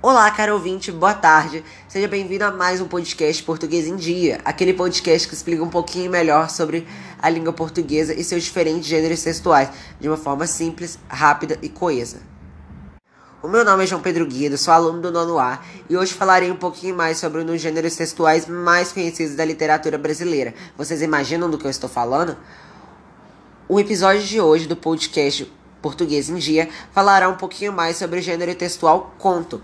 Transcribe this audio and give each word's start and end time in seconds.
Olá, 0.00 0.30
caro 0.30 0.52
ouvinte, 0.52 0.92
boa 0.92 1.12
tarde. 1.12 1.64
Seja 1.88 2.06
bem-vindo 2.06 2.44
a 2.44 2.52
mais 2.52 2.80
um 2.80 2.86
podcast 2.86 3.42
Português 3.42 3.84
em 3.84 3.96
Dia, 3.96 4.40
aquele 4.44 4.72
podcast 4.72 5.26
que 5.26 5.34
explica 5.34 5.60
um 5.60 5.68
pouquinho 5.68 6.08
melhor 6.08 6.48
sobre 6.50 6.86
a 7.20 7.28
língua 7.28 7.52
portuguesa 7.52 8.14
e 8.14 8.22
seus 8.22 8.44
diferentes 8.44 8.86
gêneros 8.86 9.20
textuais, 9.24 9.68
de 9.98 10.08
uma 10.08 10.16
forma 10.16 10.46
simples, 10.46 11.00
rápida 11.08 11.58
e 11.60 11.68
coesa. 11.68 12.18
O 13.42 13.48
meu 13.48 13.64
nome 13.64 13.82
é 13.82 13.86
João 13.88 14.00
Pedro 14.00 14.24
Guido, 14.24 14.56
sou 14.56 14.72
aluno 14.72 15.00
do 15.00 15.10
nono 15.10 15.36
A 15.36 15.58
e 15.90 15.96
hoje 15.96 16.14
falarei 16.14 16.48
um 16.48 16.56
pouquinho 16.56 16.94
mais 16.94 17.18
sobre 17.18 17.42
um 17.42 17.46
dos 17.46 17.60
gêneros 17.60 17.96
textuais 17.96 18.46
mais 18.46 18.92
conhecidos 18.92 19.34
da 19.34 19.44
literatura 19.44 19.98
brasileira. 19.98 20.54
Vocês 20.76 21.02
imaginam 21.02 21.50
do 21.50 21.58
que 21.58 21.66
eu 21.66 21.70
estou 21.70 21.90
falando? 21.90 22.36
O 23.68 23.80
episódio 23.80 24.22
de 24.22 24.40
hoje 24.40 24.68
do 24.68 24.76
podcast 24.76 25.52
Português 25.82 26.30
em 26.30 26.36
Dia 26.36 26.68
falará 26.92 27.28
um 27.28 27.36
pouquinho 27.36 27.72
mais 27.72 27.96
sobre 27.96 28.20
o 28.20 28.22
gênero 28.22 28.54
textual 28.54 29.12
conto. 29.18 29.60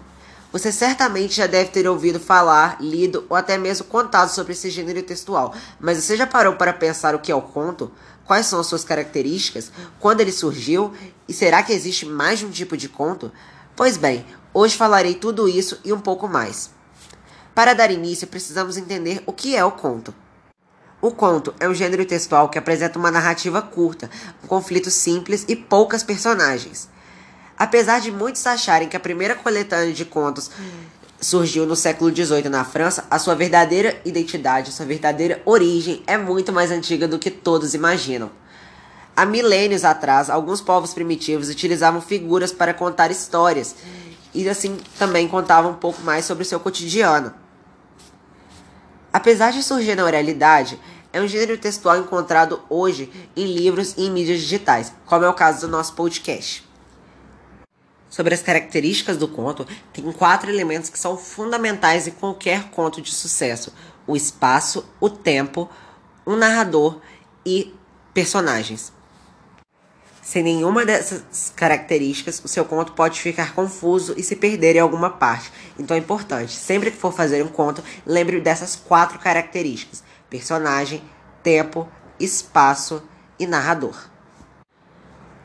Você 0.54 0.70
certamente 0.70 1.34
já 1.34 1.48
deve 1.48 1.70
ter 1.70 1.88
ouvido 1.88 2.20
falar, 2.20 2.76
lido 2.80 3.26
ou 3.28 3.36
até 3.36 3.58
mesmo 3.58 3.86
contado 3.86 4.28
sobre 4.28 4.52
esse 4.52 4.70
gênero 4.70 5.02
textual, 5.02 5.52
mas 5.80 5.98
você 5.98 6.16
já 6.16 6.28
parou 6.28 6.54
para 6.54 6.72
pensar 6.72 7.12
o 7.12 7.18
que 7.18 7.32
é 7.32 7.34
o 7.34 7.42
conto? 7.42 7.90
Quais 8.24 8.46
são 8.46 8.60
as 8.60 8.68
suas 8.68 8.84
características? 8.84 9.72
Quando 9.98 10.20
ele 10.20 10.30
surgiu? 10.30 10.92
E 11.26 11.32
será 11.32 11.60
que 11.60 11.72
existe 11.72 12.06
mais 12.06 12.38
de 12.38 12.46
um 12.46 12.52
tipo 12.52 12.76
de 12.76 12.88
conto? 12.88 13.32
Pois 13.74 13.96
bem, 13.96 14.24
hoje 14.52 14.76
falarei 14.76 15.16
tudo 15.16 15.48
isso 15.48 15.80
e 15.84 15.92
um 15.92 15.98
pouco 15.98 16.28
mais. 16.28 16.70
Para 17.52 17.74
dar 17.74 17.90
início, 17.90 18.28
precisamos 18.28 18.76
entender 18.76 19.24
o 19.26 19.32
que 19.32 19.56
é 19.56 19.64
o 19.64 19.72
conto. 19.72 20.14
O 21.02 21.10
conto 21.10 21.52
é 21.58 21.68
um 21.68 21.74
gênero 21.74 22.06
textual 22.06 22.48
que 22.48 22.60
apresenta 22.60 22.96
uma 22.96 23.10
narrativa 23.10 23.60
curta, 23.60 24.08
um 24.44 24.46
conflito 24.46 24.88
simples 24.88 25.44
e 25.48 25.56
poucas 25.56 26.04
personagens. 26.04 26.88
Apesar 27.64 27.98
de 27.98 28.12
muitos 28.12 28.46
acharem 28.46 28.90
que 28.90 28.96
a 28.96 29.00
primeira 29.00 29.34
coletânea 29.34 29.94
de 29.94 30.04
contos 30.04 30.50
surgiu 31.18 31.64
no 31.64 31.74
século 31.74 32.14
XVIII 32.14 32.50
na 32.50 32.62
França, 32.62 33.06
a 33.10 33.18
sua 33.18 33.34
verdadeira 33.34 33.98
identidade, 34.04 34.70
sua 34.70 34.84
verdadeira 34.84 35.40
origem 35.46 36.02
é 36.06 36.18
muito 36.18 36.52
mais 36.52 36.70
antiga 36.70 37.08
do 37.08 37.18
que 37.18 37.30
todos 37.30 37.72
imaginam. 37.72 38.30
Há 39.16 39.24
milênios 39.24 39.82
atrás, 39.82 40.28
alguns 40.28 40.60
povos 40.60 40.92
primitivos 40.92 41.48
utilizavam 41.48 42.02
figuras 42.02 42.52
para 42.52 42.74
contar 42.74 43.10
histórias 43.10 43.74
e 44.34 44.46
assim 44.46 44.76
também 44.98 45.26
contavam 45.26 45.70
um 45.70 45.76
pouco 45.76 46.02
mais 46.02 46.26
sobre 46.26 46.42
o 46.42 46.46
seu 46.46 46.60
cotidiano. 46.60 47.32
Apesar 49.10 49.52
de 49.52 49.62
surgir 49.62 49.94
na 49.94 50.04
oralidade, 50.04 50.78
é 51.14 51.18
um 51.18 51.26
gênero 51.26 51.56
textual 51.56 51.96
encontrado 51.96 52.60
hoje 52.68 53.10
em 53.34 53.46
livros 53.46 53.94
e 53.96 54.04
em 54.04 54.10
mídias 54.10 54.40
digitais, 54.40 54.92
como 55.06 55.24
é 55.24 55.28
o 55.30 55.32
caso 55.32 55.62
do 55.62 55.68
nosso 55.68 55.94
podcast. 55.94 56.73
Sobre 58.14 58.32
as 58.32 58.42
características 58.42 59.16
do 59.16 59.26
conto, 59.26 59.66
tem 59.92 60.12
quatro 60.12 60.48
elementos 60.48 60.88
que 60.88 60.96
são 60.96 61.18
fundamentais 61.18 62.06
em 62.06 62.12
qualquer 62.12 62.70
conto 62.70 63.02
de 63.02 63.12
sucesso: 63.12 63.74
o 64.06 64.14
espaço, 64.14 64.88
o 65.00 65.10
tempo, 65.10 65.68
um 66.24 66.36
narrador 66.36 67.00
e 67.44 67.74
personagens. 68.14 68.92
Sem 70.22 70.44
nenhuma 70.44 70.86
dessas 70.86 71.52
características, 71.56 72.40
o 72.44 72.46
seu 72.46 72.64
conto 72.64 72.92
pode 72.92 73.20
ficar 73.20 73.52
confuso 73.52 74.14
e 74.16 74.22
se 74.22 74.36
perder 74.36 74.76
em 74.76 74.78
alguma 74.80 75.10
parte. 75.10 75.50
Então 75.76 75.96
é 75.96 75.98
importante, 75.98 76.52
sempre 76.52 76.92
que 76.92 76.96
for 76.96 77.12
fazer 77.12 77.42
um 77.42 77.48
conto, 77.48 77.82
lembre 78.06 78.40
dessas 78.40 78.76
quatro 78.76 79.18
características: 79.18 80.04
personagem, 80.30 81.02
tempo, 81.42 81.88
espaço 82.20 83.02
e 83.40 83.44
narrador. 83.44 84.13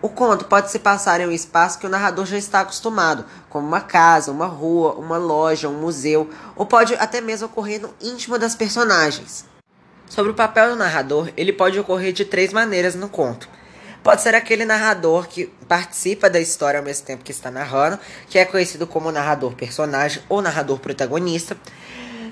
O 0.01 0.07
conto 0.07 0.45
pode 0.45 0.71
se 0.71 0.79
passar 0.79 1.19
em 1.19 1.27
um 1.27 1.31
espaço 1.31 1.77
que 1.77 1.85
o 1.85 1.89
narrador 1.89 2.25
já 2.25 2.37
está 2.37 2.61
acostumado, 2.61 3.25
como 3.49 3.67
uma 3.67 3.81
casa, 3.81 4.31
uma 4.31 4.45
rua, 4.45 4.93
uma 4.93 5.17
loja, 5.17 5.67
um 5.67 5.81
museu, 5.81 6.29
ou 6.55 6.65
pode 6.65 6.95
até 6.95 7.19
mesmo 7.19 7.47
ocorrer 7.47 7.81
no 7.81 7.93
íntimo 8.01 8.39
das 8.39 8.55
personagens. 8.55 9.43
Sobre 10.07 10.31
o 10.31 10.35
papel 10.35 10.69
do 10.69 10.77
narrador, 10.77 11.29
ele 11.35 11.51
pode 11.51 11.77
ocorrer 11.77 12.13
de 12.13 12.23
três 12.23 12.53
maneiras 12.53 12.95
no 12.95 13.09
conto. 13.09 13.49
Pode 14.01 14.21
ser 14.21 14.33
aquele 14.33 14.63
narrador 14.63 15.27
que 15.27 15.47
participa 15.67 16.29
da 16.29 16.39
história 16.39 16.79
ao 16.79 16.85
mesmo 16.85 17.05
tempo 17.05 17.23
que 17.23 17.31
está 17.31 17.51
narrando, 17.51 17.99
que 18.29 18.39
é 18.39 18.45
conhecido 18.45 18.87
como 18.87 19.11
narrador 19.11 19.53
personagem 19.53 20.23
ou 20.29 20.41
narrador 20.41 20.79
protagonista. 20.79 21.57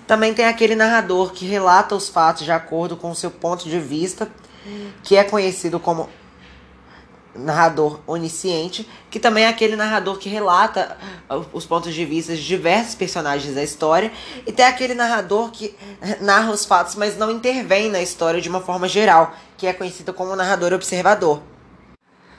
Também 0.08 0.34
tem 0.34 0.46
aquele 0.46 0.74
narrador 0.74 1.34
que 1.34 1.46
relata 1.46 1.94
os 1.94 2.08
fatos 2.08 2.46
de 2.46 2.52
acordo 2.52 2.96
com 2.96 3.12
o 3.12 3.16
seu 3.16 3.30
ponto 3.30 3.68
de 3.68 3.78
vista, 3.78 4.30
que 5.04 5.18
é 5.18 5.24
conhecido 5.26 5.82
como 5.82 6.10
narrador 7.38 8.00
onisciente, 8.08 8.88
que 9.10 9.20
também 9.20 9.46
é 9.46 9.48
aquele 9.48 9.76
narrador 9.76 10.18
que 10.18 10.30
relata 10.30 10.98
uh, 11.30 11.46
os 11.54 11.66
pontos 11.66 11.94
de 11.94 12.06
vista 12.06 12.36
de 12.36 12.46
diversos 12.46 12.96
personagens 12.96 13.56
da 13.56 13.64
história, 13.64 14.12
e 14.46 14.52
tem 14.52 14.66
aquele 14.66 14.94
narrador 14.94 15.52
que 15.52 15.76
narra 16.22 16.52
os 16.52 16.66
fatos, 16.66 16.96
mas 16.96 17.18
não 17.18 17.32
intervém 17.32 17.90
na 17.90 18.02
história 18.02 18.42
de 18.42 18.50
uma 18.50 18.62
forma 18.62 18.88
geral, 18.88 19.34
que 19.58 19.68
é 19.68 19.74
conhecido 19.74 20.14
como 20.14 20.36
narrador 20.36 20.74
observador. 20.74 21.42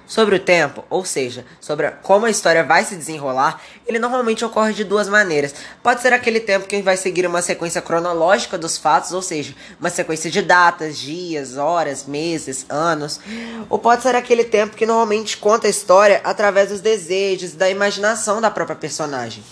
Sobre 0.09 0.37
o 0.37 0.41
tempo, 0.41 0.83
ou 0.89 1.05
seja, 1.05 1.45
sobre 1.61 1.91
como 2.03 2.25
a 2.25 2.31
história 2.31 2.65
vai 2.65 2.83
se 2.83 2.97
desenrolar, 2.97 3.61
ele 3.87 3.99
normalmente 3.99 4.43
ocorre 4.43 4.73
de 4.73 4.83
duas 4.83 5.07
maneiras. 5.07 5.55
Pode 5.83 6.01
ser 6.01 6.15
aquele 6.15 6.41
tempo 6.41 6.67
que 6.67 6.81
vai 6.81 6.97
seguir 6.97 7.27
uma 7.27 7.43
sequência 7.43 7.83
cronológica 7.83 8.57
dos 8.57 8.79
fatos, 8.79 9.13
ou 9.13 9.21
seja, 9.21 9.55
uma 9.79 9.91
sequência 9.91 10.31
de 10.31 10.41
datas, 10.41 10.97
dias, 10.97 11.59
horas, 11.59 12.07
meses, 12.07 12.65
anos. 12.71 13.21
Ou 13.69 13.79
pode 13.79 14.03
ser 14.03 14.17
aquele 14.17 14.45
tempo 14.45 14.77
que 14.77 14.87
normalmente 14.87 15.37
conta 15.37 15.67
a 15.67 15.71
história 15.71 16.23
através 16.25 16.71
dos 16.71 16.81
desejos 16.81 17.53
da 17.53 17.69
imaginação 17.69 18.41
da 18.41 18.51
própria 18.51 18.77
personagem. 18.77 19.45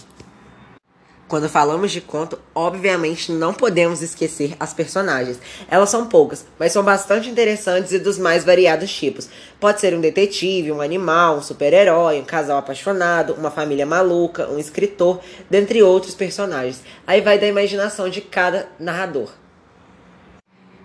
Quando 1.28 1.48
falamos 1.48 1.90
de 1.90 2.00
conto, 2.00 2.38
obviamente 2.54 3.32
não 3.32 3.52
podemos 3.52 4.00
esquecer 4.00 4.54
as 4.60 4.72
personagens. 4.72 5.40
Elas 5.68 5.90
são 5.90 6.06
poucas, 6.06 6.46
mas 6.56 6.70
são 6.70 6.84
bastante 6.84 7.28
interessantes 7.28 7.90
e 7.90 7.98
dos 7.98 8.16
mais 8.16 8.44
variados 8.44 8.94
tipos. 8.94 9.28
Pode 9.58 9.80
ser 9.80 9.92
um 9.92 10.00
detetive, 10.00 10.70
um 10.70 10.80
animal, 10.80 11.38
um 11.38 11.42
super-herói, 11.42 12.20
um 12.20 12.24
casal 12.24 12.58
apaixonado, 12.58 13.34
uma 13.34 13.50
família 13.50 13.84
maluca, 13.84 14.48
um 14.48 14.56
escritor, 14.56 15.18
dentre 15.50 15.82
outros 15.82 16.14
personagens. 16.14 16.82
Aí 17.04 17.20
vai 17.20 17.40
da 17.40 17.46
imaginação 17.48 18.08
de 18.08 18.20
cada 18.20 18.68
narrador. 18.78 19.30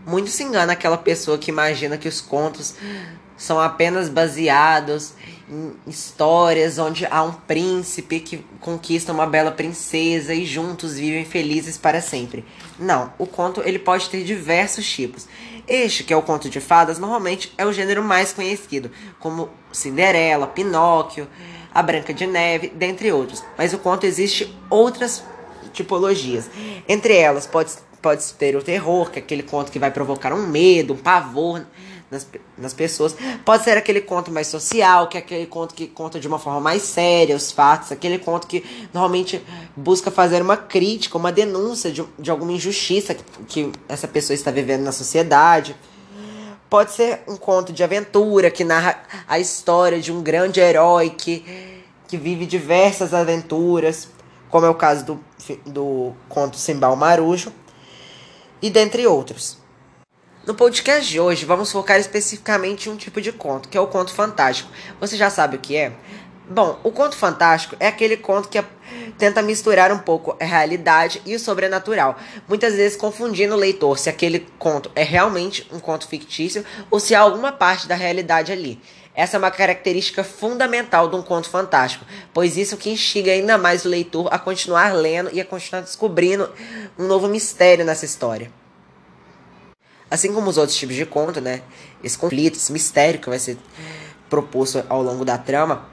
Muito 0.03 0.31
se 0.31 0.43
engana 0.43 0.73
aquela 0.73 0.97
pessoa 0.97 1.37
que 1.37 1.51
imagina 1.51 1.99
que 1.99 2.07
os 2.07 2.19
contos 2.19 2.73
são 3.41 3.59
apenas 3.59 4.07
baseados 4.07 5.13
em 5.49 5.73
histórias 5.87 6.77
onde 6.77 7.07
há 7.07 7.23
um 7.23 7.31
príncipe 7.33 8.19
que 8.19 8.45
conquista 8.59 9.11
uma 9.11 9.25
bela 9.25 9.49
princesa 9.49 10.31
e 10.31 10.45
juntos 10.45 10.93
vivem 10.93 11.25
felizes 11.25 11.75
para 11.75 12.01
sempre. 12.01 12.45
Não, 12.77 13.11
o 13.17 13.25
conto 13.25 13.63
ele 13.65 13.79
pode 13.79 14.11
ter 14.11 14.23
diversos 14.23 14.87
tipos. 14.87 15.27
Este, 15.67 16.03
que 16.03 16.13
é 16.13 16.15
o 16.15 16.21
conto 16.21 16.51
de 16.51 16.61
fadas, 16.61 16.99
normalmente 16.99 17.51
é 17.57 17.65
o 17.65 17.73
gênero 17.73 18.03
mais 18.03 18.31
conhecido, 18.31 18.91
como 19.19 19.49
Cinderela, 19.71 20.45
Pinóquio, 20.45 21.27
A 21.73 21.81
Branca 21.81 22.13
de 22.13 22.27
Neve, 22.27 22.71
dentre 22.75 23.11
outros. 23.11 23.43
Mas 23.57 23.73
o 23.73 23.79
conto 23.79 24.05
existe 24.05 24.55
outras 24.69 25.23
tipologias. 25.73 26.47
Entre 26.87 27.17
elas 27.17 27.47
pode, 27.47 27.71
pode 28.03 28.23
ter 28.35 28.55
o 28.55 28.61
terror, 28.61 29.09
que 29.09 29.17
é 29.17 29.21
aquele 29.23 29.41
conto 29.41 29.71
que 29.71 29.79
vai 29.79 29.89
provocar 29.89 30.31
um 30.31 30.45
medo, 30.45 30.93
um 30.93 30.97
pavor 30.97 31.65
nas, 32.11 32.27
nas 32.57 32.73
pessoas. 32.73 33.15
Pode 33.45 33.63
ser 33.63 33.77
aquele 33.77 34.01
conto 34.01 34.29
mais 34.29 34.47
social, 34.47 35.07
que 35.07 35.17
é 35.17 35.21
aquele 35.21 35.45
conto 35.47 35.73
que 35.73 35.87
conta 35.87 36.19
de 36.19 36.27
uma 36.27 36.37
forma 36.37 36.59
mais 36.59 36.81
séria 36.81 37.35
os 37.35 37.51
fatos, 37.51 37.91
aquele 37.91 38.19
conto 38.19 38.45
que 38.45 38.63
normalmente 38.93 39.41
busca 39.75 40.11
fazer 40.11 40.41
uma 40.41 40.57
crítica, 40.57 41.17
uma 41.17 41.31
denúncia 41.31 41.89
de, 41.89 42.03
de 42.19 42.29
alguma 42.29 42.51
injustiça 42.51 43.15
que, 43.15 43.23
que 43.47 43.71
essa 43.87 44.07
pessoa 44.07 44.35
está 44.35 44.51
vivendo 44.51 44.83
na 44.83 44.91
sociedade. 44.91 45.75
Pode 46.69 46.91
ser 46.91 47.21
um 47.27 47.37
conto 47.37 47.71
de 47.71 47.83
aventura 47.83 48.51
que 48.51 48.63
narra 48.63 49.01
a 49.27 49.39
história 49.39 49.99
de 49.99 50.11
um 50.11 50.21
grande 50.21 50.59
herói 50.59 51.09
que, 51.09 51.45
que 52.07 52.17
vive 52.17 52.45
diversas 52.45 53.13
aventuras, 53.13 54.09
como 54.49 54.65
é 54.65 54.69
o 54.69 54.75
caso 54.75 55.05
do, 55.05 55.19
do 55.65 56.13
conto 56.29 56.57
Simbal 56.57 56.95
Marujo, 56.95 57.51
e 58.61 58.69
dentre 58.69 59.07
outros. 59.07 59.60
No 60.43 60.55
podcast 60.55 61.07
de 61.07 61.19
hoje, 61.19 61.45
vamos 61.45 61.71
focar 61.71 61.99
especificamente 61.99 62.89
em 62.89 62.91
um 62.91 62.97
tipo 62.97 63.21
de 63.21 63.31
conto, 63.31 63.69
que 63.69 63.77
é 63.77 63.81
o 63.81 63.85
conto 63.85 64.11
fantástico. 64.11 64.71
Você 64.99 65.15
já 65.15 65.29
sabe 65.29 65.57
o 65.57 65.59
que 65.59 65.77
é? 65.77 65.91
Bom, 66.49 66.79
o 66.83 66.91
conto 66.91 67.15
fantástico 67.15 67.75
é 67.79 67.85
aquele 67.85 68.17
conto 68.17 68.49
que 68.49 68.59
tenta 69.19 69.43
misturar 69.43 69.91
um 69.91 69.99
pouco 69.99 70.35
a 70.41 70.43
realidade 70.43 71.21
e 71.27 71.35
o 71.35 71.39
sobrenatural, 71.39 72.17
muitas 72.47 72.73
vezes 72.73 72.97
confundindo 72.97 73.53
o 73.53 73.57
leitor 73.57 73.99
se 73.99 74.09
aquele 74.09 74.47
conto 74.57 74.91
é 74.95 75.03
realmente 75.03 75.69
um 75.71 75.79
conto 75.79 76.07
fictício 76.07 76.65
ou 76.89 76.99
se 76.99 77.13
há 77.13 77.19
alguma 77.19 77.51
parte 77.51 77.87
da 77.87 77.93
realidade 77.93 78.51
ali. 78.51 78.81
Essa 79.13 79.37
é 79.37 79.39
uma 79.39 79.51
característica 79.51 80.23
fundamental 80.23 81.07
de 81.07 81.15
um 81.15 81.21
conto 81.21 81.51
fantástico, 81.51 82.03
pois 82.33 82.57
isso 82.57 82.77
que 82.77 82.89
instiga 82.89 83.31
ainda 83.31 83.59
mais 83.59 83.85
o 83.85 83.89
leitor 83.89 84.27
a 84.31 84.39
continuar 84.39 84.91
lendo 84.95 85.29
e 85.31 85.39
a 85.39 85.45
continuar 85.45 85.83
descobrindo 85.83 86.49
um 86.97 87.05
novo 87.05 87.27
mistério 87.27 87.85
nessa 87.85 88.05
história. 88.05 88.51
Assim 90.11 90.33
como 90.33 90.49
os 90.49 90.57
outros 90.57 90.77
tipos 90.77 90.93
de 90.93 91.05
conto, 91.05 91.39
né? 91.39 91.61
Esse 92.03 92.17
conflito, 92.17 92.57
esse 92.57 92.71
mistério 92.73 93.17
que 93.17 93.29
vai 93.29 93.39
ser 93.39 93.57
proposto 94.29 94.83
ao 94.89 95.01
longo 95.01 95.23
da 95.23 95.37
trama, 95.37 95.87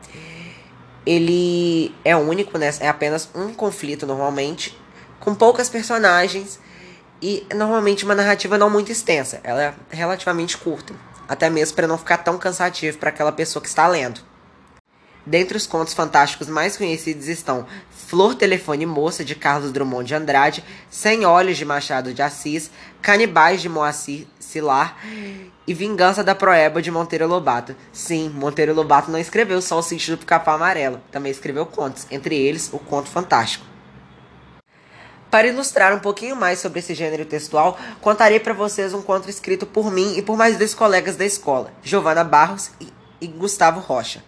ele 1.06 1.94
é 2.04 2.16
único, 2.16 2.58
né? 2.58 2.68
É 2.80 2.88
apenas 2.88 3.30
um 3.32 3.54
conflito 3.54 4.04
normalmente, 4.04 4.76
com 5.20 5.34
poucas 5.36 5.68
personagens 5.68 6.58
e 7.22 7.46
normalmente 7.54 8.04
uma 8.04 8.14
narrativa 8.14 8.58
não 8.58 8.68
muito 8.68 8.90
extensa. 8.90 9.40
Ela 9.44 9.62
é 9.62 9.74
relativamente 9.90 10.58
curta, 10.58 10.92
até 11.28 11.48
mesmo 11.48 11.76
para 11.76 11.86
não 11.86 11.96
ficar 11.96 12.18
tão 12.18 12.36
cansativo 12.38 12.98
para 12.98 13.10
aquela 13.10 13.30
pessoa 13.30 13.62
que 13.62 13.68
está 13.68 13.86
lendo. 13.86 14.20
Dentre 15.28 15.58
os 15.58 15.66
contos 15.66 15.92
fantásticos 15.92 16.48
mais 16.48 16.74
conhecidos 16.74 17.28
estão 17.28 17.66
Flor, 17.90 18.34
Telefone 18.34 18.86
Moça, 18.86 19.22
de 19.22 19.34
Carlos 19.34 19.70
Drummond 19.70 20.08
de 20.08 20.14
Andrade, 20.14 20.64
Sem 20.88 21.26
Olhos, 21.26 21.58
de 21.58 21.66
Machado 21.66 22.14
de 22.14 22.22
Assis, 22.22 22.70
Canibais, 23.02 23.60
de 23.60 23.68
Moacir 23.68 24.26
Silar 24.40 24.96
e 25.66 25.74
Vingança 25.74 26.24
da 26.24 26.34
Proeba, 26.34 26.80
de 26.80 26.90
Monteiro 26.90 27.26
Lobato. 27.26 27.76
Sim, 27.92 28.30
Monteiro 28.30 28.72
Lobato 28.72 29.10
não 29.10 29.18
escreveu 29.18 29.60
só 29.60 29.78
o 29.78 29.82
sítio 29.82 30.16
do 30.16 30.20
Pica-Pau 30.20 30.54
Amarelo, 30.54 30.98
também 31.12 31.30
escreveu 31.30 31.66
contos, 31.66 32.06
entre 32.10 32.34
eles 32.34 32.70
o 32.72 32.78
Conto 32.78 33.10
Fantástico. 33.10 33.66
Para 35.30 35.48
ilustrar 35.48 35.94
um 35.94 36.00
pouquinho 36.00 36.36
mais 36.36 36.58
sobre 36.58 36.78
esse 36.78 36.94
gênero 36.94 37.26
textual, 37.26 37.78
contarei 38.00 38.40
para 38.40 38.54
vocês 38.54 38.94
um 38.94 39.02
conto 39.02 39.28
escrito 39.28 39.66
por 39.66 39.92
mim 39.92 40.16
e 40.16 40.22
por 40.22 40.38
mais 40.38 40.56
dois 40.56 40.72
colegas 40.72 41.16
da 41.16 41.26
escola, 41.26 41.70
Giovana 41.82 42.24
Barros 42.24 42.70
e 43.20 43.26
Gustavo 43.26 43.78
Rocha. 43.78 44.22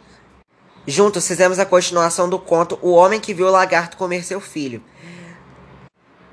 Juntos 0.90 1.28
fizemos 1.28 1.60
a 1.60 1.64
continuação 1.64 2.28
do 2.28 2.36
conto 2.36 2.76
O 2.82 2.90
Homem 2.90 3.20
que 3.20 3.32
Viu 3.32 3.46
o 3.46 3.50
Lagarto 3.50 3.96
Comer 3.96 4.24
Seu 4.24 4.40
Filho. 4.40 4.82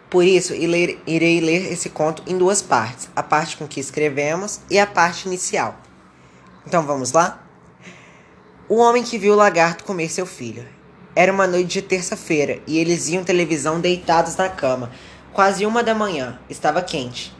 Por 0.09 0.25
isso, 0.25 0.51
irei 0.55 1.39
ler 1.39 1.71
esse 1.71 1.91
conto 1.91 2.23
em 2.25 2.35
duas 2.35 2.59
partes: 2.59 3.07
a 3.15 3.21
parte 3.21 3.55
com 3.55 3.67
que 3.67 3.79
escrevemos 3.79 4.61
e 4.67 4.79
a 4.79 4.87
parte 4.87 5.27
inicial. 5.27 5.79
Então 6.65 6.81
vamos 6.81 7.11
lá? 7.11 7.43
O 8.67 8.77
homem 8.77 9.03
que 9.03 9.19
viu 9.19 9.33
o 9.33 9.35
lagarto 9.35 9.83
comer 9.83 10.09
seu 10.09 10.25
filho. 10.25 10.67
Era 11.15 11.31
uma 11.31 11.45
noite 11.45 11.73
de 11.73 11.81
terça-feira 11.83 12.59
e 12.65 12.79
eles 12.79 13.07
iam 13.09 13.23
televisão 13.23 13.79
deitados 13.79 14.35
na 14.37 14.49
cama. 14.49 14.89
Quase 15.33 15.67
uma 15.67 15.83
da 15.83 15.93
manhã, 15.93 16.39
estava 16.49 16.81
quente. 16.81 17.31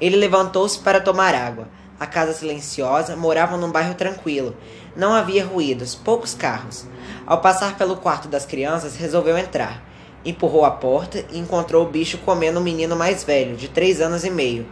Ele 0.00 0.16
levantou-se 0.16 0.78
para 0.78 1.02
tomar 1.02 1.34
água. 1.34 1.68
A 2.02 2.06
casa 2.08 2.32
silenciosa, 2.32 3.14
moravam 3.14 3.56
num 3.56 3.70
bairro 3.70 3.94
tranquilo. 3.94 4.56
Não 4.96 5.14
havia 5.14 5.46
ruídos, 5.46 5.94
poucos 5.94 6.34
carros. 6.34 6.84
Ao 7.24 7.40
passar 7.40 7.78
pelo 7.78 7.94
quarto 7.94 8.26
das 8.26 8.44
crianças, 8.44 8.96
resolveu 8.96 9.38
entrar. 9.38 9.80
Empurrou 10.24 10.64
a 10.64 10.72
porta 10.72 11.24
e 11.30 11.38
encontrou 11.38 11.86
o 11.86 11.88
bicho 11.88 12.18
comendo 12.18 12.58
um 12.58 12.62
menino 12.64 12.96
mais 12.96 13.22
velho, 13.22 13.54
de 13.54 13.68
três 13.68 14.00
anos 14.00 14.24
e 14.24 14.30
meio. 14.30 14.66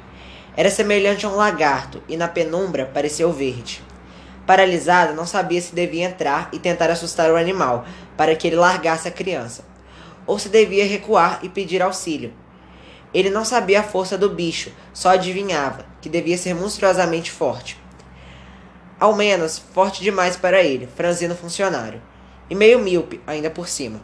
Era 0.57 0.71
semelhante 0.71 1.25
a 1.25 1.29
um 1.29 1.37
lagarto 1.37 2.03
e 2.09 2.17
na 2.17 2.27
penumbra 2.27 2.85
pareceu 2.85 3.33
verde. 3.33 3.81
Paralisado, 4.45 5.15
não 5.15 5.25
sabia 5.25 5.61
se 5.61 5.73
devia 5.73 6.07
entrar 6.07 6.49
e 6.53 6.59
tentar 6.59 6.91
assustar 6.91 7.31
o 7.31 7.37
animal, 7.37 7.85
para 8.17 8.35
que 8.35 8.49
ele 8.49 8.57
largasse 8.57 9.07
a 9.07 9.13
criança, 9.13 9.63
ou 10.27 10.37
se 10.37 10.49
devia 10.49 10.85
recuar 10.85 11.39
e 11.45 11.49
pedir 11.49 11.81
auxílio. 11.81 12.33
Ele 13.13 13.31
não 13.31 13.45
sabia 13.45 13.81
a 13.81 13.85
força 13.85 14.17
do 14.17 14.29
bicho, 14.29 14.73
só 14.93 15.11
adivinhava 15.11 15.85
que 16.01 16.09
devia 16.09 16.39
ser 16.39 16.55
monstruosamente 16.55 17.31
forte. 17.31 17.81
Ao 18.99 19.15
menos, 19.15 19.59
forte 19.59 20.03
demais 20.03 20.37
para 20.37 20.63
ele, 20.63 20.87
franzino 20.95 21.35
funcionário. 21.35 22.03
E 22.49 22.55
meio 22.55 22.79
míope, 22.79 23.21
ainda 23.27 23.51
por 23.51 23.67
cima. 23.69 24.01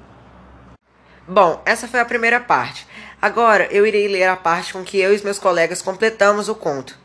Bom, 1.28 1.60
essa 1.66 1.88
foi 1.88 2.00
a 2.00 2.04
primeira 2.04 2.40
parte. 2.40 2.86
Agora 3.20 3.66
eu 3.70 3.86
irei 3.86 4.08
ler 4.08 4.24
a 4.24 4.36
parte 4.36 4.72
com 4.72 4.84
que 4.84 4.98
eu 4.98 5.14
e 5.14 5.24
meus 5.24 5.38
colegas 5.38 5.82
completamos 5.82 6.48
o 6.48 6.54
conto. 6.54 6.96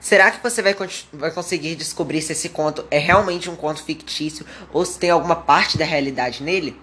Será 0.00 0.30
que 0.30 0.42
você 0.42 0.62
vai, 0.62 0.76
vai 1.12 1.30
conseguir 1.30 1.74
descobrir 1.74 2.22
se 2.22 2.32
esse 2.32 2.50
conto 2.50 2.86
é 2.90 2.98
realmente 2.98 3.50
um 3.50 3.56
conto 3.56 3.82
fictício 3.82 4.46
ou 4.72 4.84
se 4.84 4.98
tem 4.98 5.10
alguma 5.10 5.36
parte 5.36 5.76
da 5.76 5.84
realidade 5.84 6.42
nele? 6.42 6.80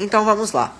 Então 0.00 0.24
vamos 0.24 0.50
lá. 0.50 0.74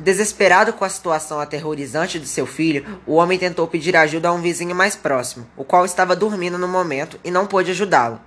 Desesperado 0.00 0.72
com 0.72 0.82
a 0.82 0.88
situação 0.88 1.40
aterrorizante 1.40 2.18
de 2.18 2.26
seu 2.26 2.46
filho, 2.46 2.98
o 3.06 3.16
homem 3.16 3.38
tentou 3.38 3.68
pedir 3.68 3.94
ajuda 3.94 4.30
a 4.30 4.32
um 4.32 4.40
vizinho 4.40 4.74
mais 4.74 4.96
próximo, 4.96 5.46
o 5.58 5.62
qual 5.62 5.84
estava 5.84 6.16
dormindo 6.16 6.56
no 6.56 6.66
momento 6.66 7.20
e 7.22 7.30
não 7.30 7.46
pôde 7.46 7.70
ajudá-lo. 7.70 8.18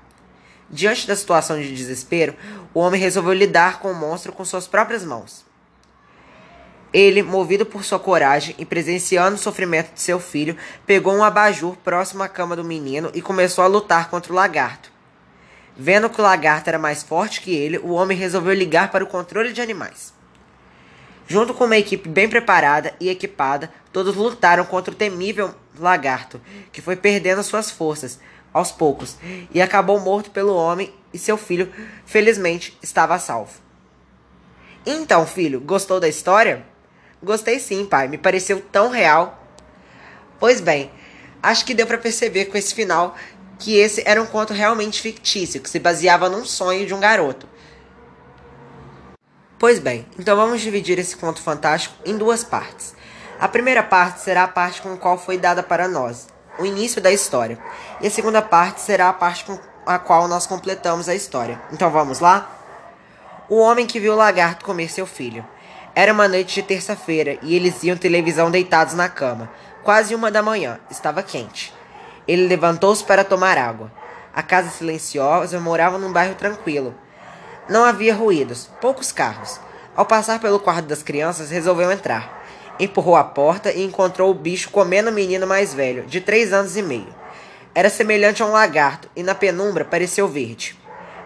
Diante 0.69 1.07
da 1.07 1.15
situação 1.15 1.59
de 1.59 1.75
desespero, 1.75 2.35
o 2.75 2.79
homem 2.79 3.01
resolveu 3.01 3.33
lidar 3.33 3.79
com 3.79 3.89
o 3.89 3.95
monstro 3.95 4.31
com 4.31 4.45
suas 4.45 4.67
próprias 4.67 5.03
mãos. 5.03 5.43
Ele, 6.93 7.23
movido 7.23 7.65
por 7.65 7.83
sua 7.83 7.97
coragem 7.97 8.53
e 8.59 8.65
presenciando 8.65 9.35
o 9.35 9.39
sofrimento 9.39 9.95
de 9.95 10.01
seu 10.01 10.19
filho, 10.19 10.55
pegou 10.85 11.11
um 11.11 11.23
abajur 11.23 11.75
próximo 11.77 12.21
à 12.21 12.27
cama 12.27 12.55
do 12.55 12.63
menino 12.63 13.09
e 13.15 13.21
começou 13.21 13.63
a 13.63 13.67
lutar 13.67 14.11
contra 14.11 14.31
o 14.31 14.35
lagarto. 14.35 14.91
Vendo 15.75 16.07
que 16.07 16.21
o 16.21 16.23
lagarto 16.23 16.69
era 16.69 16.77
mais 16.77 17.01
forte 17.01 17.41
que 17.41 17.55
ele, 17.55 17.79
o 17.79 17.93
homem 17.93 18.15
resolveu 18.15 18.53
ligar 18.53 18.91
para 18.91 19.03
o 19.03 19.07
controle 19.07 19.51
de 19.51 19.59
animais. 19.59 20.12
Junto 21.27 21.53
com 21.53 21.65
uma 21.65 21.77
equipe 21.77 22.09
bem 22.09 22.27
preparada 22.27 22.93
e 22.99 23.09
equipada, 23.09 23.71
todos 23.91 24.15
lutaram 24.15 24.65
contra 24.65 24.93
o 24.93 24.97
temível 24.97 25.53
lagarto, 25.79 26.41
que 26.71 26.81
foi 26.81 26.95
perdendo 26.95 27.43
suas 27.43 27.71
forças 27.71 28.19
aos 28.53 28.71
poucos 28.71 29.17
e 29.53 29.61
acabou 29.61 29.99
morto 29.99 30.29
pelo 30.29 30.55
homem 30.55 30.93
e 31.13 31.17
seu 31.17 31.37
filho, 31.37 31.71
felizmente, 32.05 32.77
estava 32.81 33.17
salvo. 33.17 33.53
Então, 34.85 35.25
filho, 35.25 35.59
gostou 35.61 35.99
da 35.99 36.07
história? 36.07 36.65
Gostei 37.21 37.59
sim, 37.59 37.85
pai. 37.85 38.07
Me 38.07 38.17
pareceu 38.17 38.61
tão 38.71 38.89
real. 38.89 39.41
Pois 40.39 40.59
bem, 40.59 40.91
acho 41.41 41.63
que 41.65 41.73
deu 41.73 41.87
para 41.87 41.97
perceber 41.97 42.45
com 42.45 42.57
esse 42.57 42.75
final 42.75 43.15
que 43.57 43.77
esse 43.77 44.03
era 44.05 44.21
um 44.21 44.25
conto 44.25 44.51
realmente 44.51 45.01
fictício, 45.01 45.61
que 45.61 45.69
se 45.69 45.79
baseava 45.79 46.27
num 46.27 46.43
sonho 46.43 46.85
de 46.85 46.93
um 46.93 46.99
garoto. 46.99 47.47
Pois 49.63 49.79
bem, 49.79 50.05
então 50.19 50.35
vamos 50.35 50.59
dividir 50.59 50.99
esse 50.99 51.15
conto 51.15 51.41
fantástico 51.41 51.95
em 52.05 52.17
duas 52.17 52.43
partes. 52.43 52.93
A 53.39 53.47
primeira 53.47 53.81
parte 53.81 54.19
será 54.19 54.43
a 54.43 54.47
parte 54.49 54.81
com 54.81 54.91
a 54.91 54.97
qual 54.97 55.17
foi 55.17 55.37
dada 55.37 55.63
para 55.63 55.87
nós, 55.87 56.27
o 56.59 56.65
início 56.65 57.01
da 57.01 57.09
história. 57.13 57.57
E 58.01 58.07
a 58.07 58.11
segunda 58.11 58.41
parte 58.41 58.81
será 58.81 59.07
a 59.07 59.13
parte 59.13 59.45
com 59.45 59.57
a 59.85 59.97
qual 59.97 60.27
nós 60.27 60.45
completamos 60.45 61.07
a 61.07 61.15
história. 61.15 61.61
Então 61.71 61.89
vamos 61.89 62.19
lá? 62.19 62.51
O 63.47 63.57
homem 63.57 63.87
que 63.87 64.01
viu 64.01 64.11
o 64.11 64.17
lagarto 64.17 64.65
comer 64.65 64.91
seu 64.91 65.07
filho. 65.07 65.47
Era 65.95 66.11
uma 66.11 66.27
noite 66.27 66.55
de 66.55 66.63
terça-feira 66.67 67.39
e 67.41 67.55
eles 67.55 67.81
iam 67.85 67.95
televisão 67.95 68.51
deitados 68.51 68.95
na 68.95 69.07
cama. 69.07 69.49
Quase 69.81 70.13
uma 70.13 70.29
da 70.29 70.43
manhã, 70.43 70.77
estava 70.91 71.23
quente. 71.23 71.73
Ele 72.27 72.47
levantou-se 72.47 73.05
para 73.05 73.23
tomar 73.23 73.57
água. 73.57 73.89
A 74.35 74.43
casa 74.43 74.69
silenciosa 74.69 75.57
morava 75.57 75.97
num 75.97 76.11
bairro 76.11 76.35
tranquilo. 76.35 76.93
Não 77.69 77.85
havia 77.85 78.13
ruídos, 78.13 78.69
poucos 78.81 79.13
carros. 79.13 79.57
Ao 79.95 80.05
passar 80.05 80.39
pelo 80.39 80.59
quarto 80.59 80.85
das 80.85 81.01
crianças, 81.01 81.49
resolveu 81.49 81.89
entrar. 81.91 82.43
Empurrou 82.77 83.15
a 83.15 83.23
porta 83.23 83.71
e 83.71 83.85
encontrou 83.85 84.29
o 84.29 84.33
bicho 84.33 84.69
comendo 84.69 85.09
o 85.09 85.13
menino 85.13 85.47
mais 85.47 85.73
velho, 85.73 86.03
de 86.03 86.19
três 86.19 86.51
anos 86.51 86.75
e 86.75 86.81
meio. 86.81 87.15
Era 87.73 87.89
semelhante 87.89 88.43
a 88.43 88.45
um 88.45 88.51
lagarto 88.51 89.09
e 89.15 89.23
na 89.23 89.33
penumbra 89.33 89.85
pareceu 89.85 90.27
verde. 90.27 90.77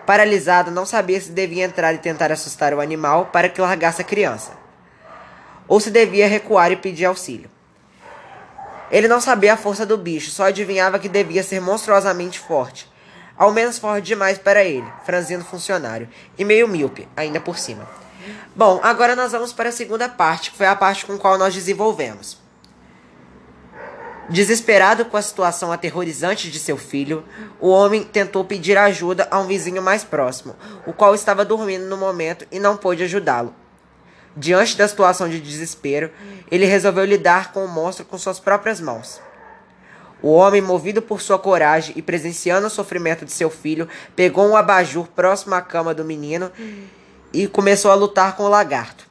Paralisado, 0.06 0.70
não 0.70 0.86
sabia 0.86 1.20
se 1.20 1.32
devia 1.32 1.66
entrar 1.66 1.94
e 1.94 1.98
tentar 1.98 2.32
assustar 2.32 2.72
o 2.72 2.82
animal 2.82 3.30
para 3.34 3.50
que 3.50 3.60
largasse 3.60 4.02
a 4.02 4.06
criança, 4.06 4.52
ou 5.68 5.80
se 5.80 5.90
devia 5.90 6.28
recuar 6.28 6.72
e 6.72 6.78
pedir 6.78 7.06
auxílio. 7.06 7.50
Ele 8.92 9.08
não 9.08 9.20
sabia 9.20 9.54
a 9.54 9.58
força 9.58 9.86
do 9.86 9.98
bicho, 9.98 10.30
só 10.30 10.46
adivinhava 10.46 11.00
que 11.00 11.10
devia 11.10 11.44
ser 11.44 11.60
monstruosamente 11.60 12.40
forte 12.40 12.88
ao 13.38 13.54
menos 13.54 13.78
forte 13.78 14.06
demais 14.06 14.38
para 14.38 14.64
ele, 14.64 14.88
franzindo 15.06 15.46
funcionário, 15.46 16.10
e 16.38 16.44
meio 16.44 16.68
míope, 16.68 17.08
ainda 17.16 17.40
por 17.40 17.58
cima. 17.58 17.88
Bom, 18.56 18.80
agora 18.84 19.16
nós 19.16 19.32
vamos 19.32 19.54
para 19.54 19.70
a 19.70 19.72
segunda 19.72 20.10
parte, 20.10 20.52
que 20.52 20.58
foi 20.58 20.66
a 20.66 20.76
parte 20.76 21.06
com 21.06 21.14
a 21.14 21.18
qual 21.18 21.38
nós 21.38 21.54
desenvolvemos. 21.54 22.40
Desesperado 24.30 25.06
com 25.06 25.16
a 25.16 25.22
situação 25.22 25.72
aterrorizante 25.72 26.52
de 26.52 26.60
seu 26.60 26.76
filho, 26.76 27.24
o 27.62 27.70
homem 27.70 28.04
tentou 28.04 28.44
pedir 28.44 28.78
ajuda 28.78 29.26
a 29.32 29.40
um 29.40 29.48
vizinho 29.48 29.82
mais 29.82 30.04
próximo, 30.04 30.54
o 30.86 30.92
qual 30.92 31.16
estava 31.16 31.46
dormindo 31.46 31.86
no 31.86 31.96
momento 31.96 32.46
e 32.52 32.60
não 32.60 32.76
pôde 32.76 33.04
ajudá-lo. 33.04 33.56
Diante 34.36 34.78
da 34.78 34.88
situação 34.88 35.30
de 35.30 35.40
desespero, 35.40 36.12
ele 36.52 36.66
resolveu 36.66 37.06
lidar 37.06 37.54
com 37.54 37.64
o 37.64 37.70
monstro 37.70 38.06
com 38.06 38.18
suas 38.18 38.40
próprias 38.40 38.82
mãos. 38.82 39.22
O 40.22 40.30
homem, 40.32 40.62
movido 40.62 41.02
por 41.02 41.22
sua 41.22 41.38
coragem 41.38 41.94
e 41.96 42.02
presenciando 42.02 42.68
o 42.68 42.72
sofrimento 42.72 43.24
de 43.24 43.32
seu 43.32 43.50
filho, 43.50 43.88
pegou 44.16 44.48
um 44.48 44.56
abajur 44.56 45.08
próximo 45.08 45.54
à 45.54 45.62
cama 45.62 45.94
do 45.94 46.04
menino 46.04 46.52
e 47.32 47.48
começou 47.48 47.92
a 47.92 47.96
lutar 47.96 48.36
com 48.36 48.44
o 48.44 48.50
lagarto. 48.50 49.06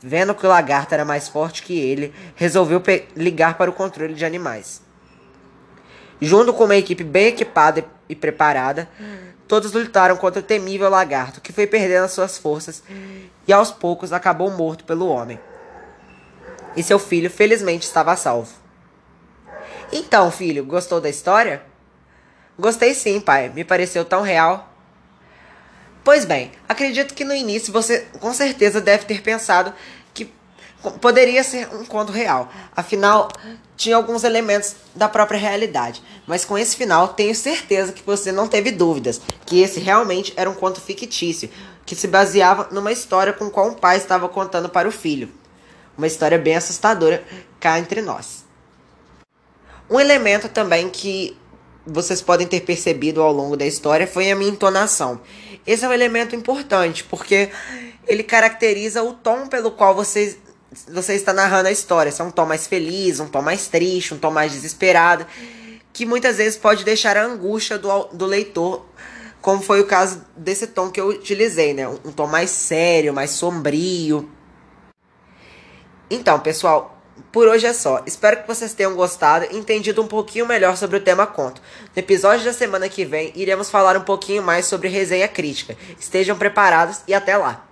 Vendo 0.00 0.34
que 0.34 0.44
o 0.44 0.48
lagarto 0.48 0.92
era 0.92 1.04
mais 1.04 1.28
forte 1.28 1.62
que 1.62 1.78
ele, 1.78 2.12
resolveu 2.34 2.82
ligar 3.16 3.56
para 3.56 3.70
o 3.70 3.74
controle 3.74 4.14
de 4.14 4.24
animais. 4.24 4.82
Junto 6.20 6.52
com 6.52 6.64
uma 6.64 6.76
equipe 6.76 7.02
bem 7.02 7.28
equipada 7.28 7.84
e 8.08 8.14
preparada, 8.14 8.88
todos 9.48 9.72
lutaram 9.72 10.16
contra 10.16 10.40
o 10.40 10.44
temível 10.44 10.88
lagarto, 10.90 11.40
que 11.40 11.52
foi 11.52 11.66
perdendo 11.66 12.08
suas 12.08 12.36
forças 12.36 12.82
e 13.46 13.52
aos 13.52 13.70
poucos 13.70 14.12
acabou 14.12 14.50
morto 14.50 14.84
pelo 14.84 15.08
homem. 15.08 15.40
E 16.76 16.82
seu 16.82 16.98
filho, 16.98 17.30
felizmente, 17.30 17.86
estava 17.86 18.16
salvo. 18.16 18.61
Então, 19.92 20.30
filho, 20.30 20.64
gostou 20.64 21.00
da 21.00 21.10
história? 21.10 21.62
Gostei 22.58 22.94
sim, 22.94 23.20
pai. 23.20 23.50
Me 23.50 23.62
pareceu 23.62 24.04
tão 24.04 24.22
real. 24.22 24.72
Pois 26.02 26.24
bem, 26.24 26.50
acredito 26.68 27.14
que 27.14 27.24
no 27.24 27.34
início 27.34 27.72
você 27.72 28.06
com 28.18 28.32
certeza 28.32 28.80
deve 28.80 29.04
ter 29.04 29.22
pensado 29.22 29.72
que 30.12 30.32
poderia 31.00 31.44
ser 31.44 31.68
um 31.74 31.84
conto 31.84 32.10
real. 32.10 32.50
Afinal, 32.74 33.28
tinha 33.76 33.94
alguns 33.94 34.24
elementos 34.24 34.74
da 34.94 35.08
própria 35.08 35.38
realidade. 35.38 36.02
Mas 36.26 36.44
com 36.44 36.58
esse 36.58 36.74
final, 36.74 37.08
tenho 37.08 37.34
certeza 37.34 37.92
que 37.92 38.02
você 38.02 38.32
não 38.32 38.48
teve 38.48 38.70
dúvidas 38.70 39.20
que 39.44 39.60
esse 39.60 39.78
realmente 39.78 40.32
era 40.36 40.48
um 40.48 40.54
conto 40.54 40.80
fictício, 40.80 41.50
que 41.84 41.94
se 41.94 42.08
baseava 42.08 42.68
numa 42.72 42.90
história 42.90 43.32
com 43.32 43.50
qual 43.50 43.68
um 43.68 43.74
pai 43.74 43.98
estava 43.98 44.28
contando 44.28 44.68
para 44.68 44.88
o 44.88 44.92
filho. 44.92 45.30
Uma 45.96 46.06
história 46.06 46.38
bem 46.38 46.56
assustadora 46.56 47.22
cá 47.60 47.78
entre 47.78 48.00
nós. 48.00 48.44
Um 49.92 50.00
elemento 50.00 50.48
também 50.48 50.88
que 50.88 51.36
vocês 51.86 52.22
podem 52.22 52.46
ter 52.46 52.62
percebido 52.62 53.20
ao 53.20 53.30
longo 53.30 53.58
da 53.58 53.66
história 53.66 54.06
foi 54.06 54.30
a 54.30 54.34
minha 54.34 54.50
entonação. 54.50 55.20
Esse 55.66 55.84
é 55.84 55.88
um 55.88 55.92
elemento 55.92 56.34
importante, 56.34 57.04
porque 57.04 57.50
ele 58.06 58.22
caracteriza 58.22 59.02
o 59.02 59.12
tom 59.12 59.48
pelo 59.48 59.70
qual 59.72 59.94
você, 59.94 60.38
você 60.88 61.12
está 61.12 61.34
narrando 61.34 61.68
a 61.68 61.70
história. 61.70 62.10
Se 62.10 62.22
é 62.22 62.24
um 62.24 62.30
tom 62.30 62.46
mais 62.46 62.66
feliz, 62.66 63.20
um 63.20 63.28
tom 63.28 63.42
mais 63.42 63.68
triste, 63.68 64.14
um 64.14 64.18
tom 64.18 64.30
mais 64.30 64.52
desesperado, 64.52 65.26
que 65.92 66.06
muitas 66.06 66.38
vezes 66.38 66.56
pode 66.56 66.84
deixar 66.84 67.18
a 67.18 67.26
angústia 67.26 67.76
do, 67.76 68.04
do 68.14 68.24
leitor, 68.24 68.86
como 69.42 69.60
foi 69.60 69.82
o 69.82 69.86
caso 69.86 70.24
desse 70.34 70.68
tom 70.68 70.90
que 70.90 71.02
eu 71.02 71.08
utilizei, 71.08 71.74
né? 71.74 71.86
Um 71.86 72.12
tom 72.12 72.26
mais 72.26 72.48
sério, 72.48 73.12
mais 73.12 73.32
sombrio. 73.32 74.26
Então, 76.08 76.40
pessoal, 76.40 76.91
por 77.30 77.48
hoje 77.48 77.66
é 77.66 77.72
só. 77.72 78.02
Espero 78.06 78.42
que 78.42 78.46
vocês 78.46 78.74
tenham 78.74 78.94
gostado 78.94 79.46
e 79.50 79.56
entendido 79.56 80.02
um 80.02 80.06
pouquinho 80.06 80.46
melhor 80.46 80.76
sobre 80.76 80.96
o 80.96 81.00
tema 81.00 81.26
conto. 81.26 81.62
No 81.94 82.00
episódio 82.00 82.44
da 82.44 82.52
semana 82.52 82.88
que 82.88 83.04
vem, 83.04 83.32
iremos 83.34 83.70
falar 83.70 83.96
um 83.96 84.02
pouquinho 84.02 84.42
mais 84.42 84.66
sobre 84.66 84.88
resenha 84.88 85.28
crítica. 85.28 85.76
Estejam 85.98 86.36
preparados 86.36 87.00
e 87.08 87.14
até 87.14 87.36
lá! 87.36 87.71